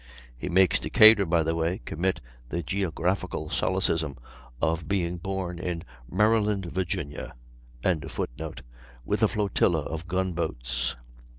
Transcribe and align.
He 0.35 0.49
makes 0.49 0.79
Decatur, 0.79 1.27
by 1.27 1.43
the 1.43 1.53
way, 1.53 1.79
commit 1.85 2.21
the 2.49 2.63
geographical 2.63 3.51
solecism 3.51 4.17
of 4.59 4.87
being 4.87 5.17
born 5.19 5.59
in 5.59 5.83
"Maryland, 6.09 6.65
Virginia."] 6.65 7.35
with 9.05 9.21
a 9.21 9.27
flotilla 9.27 9.81
of 9.81 10.07
gun 10.07 10.33
boats. 10.33 10.95